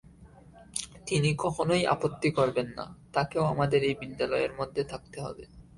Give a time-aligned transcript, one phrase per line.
[1.07, 5.43] তিনি কখনোই আপত্তি করবেন না– তাঁকেও আমাদের এই বিদ্যালয়ের মধ্যে থাকতে হবে।